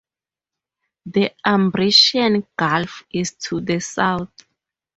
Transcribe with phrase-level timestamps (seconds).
[1.05, 4.33] The Ambracian Gulf is to the south.